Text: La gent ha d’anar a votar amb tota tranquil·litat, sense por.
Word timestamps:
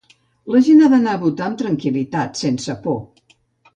La 0.53 0.61
gent 0.67 0.81
ha 0.85 0.89
d’anar 0.93 1.13
a 1.17 1.21
votar 1.25 1.45
amb 1.49 1.59
tota 1.61 1.67
tranquil·litat, 1.67 2.43
sense 2.45 2.79
por. 2.87 2.99